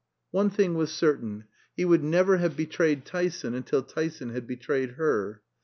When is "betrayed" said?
2.57-3.05, 4.47-4.93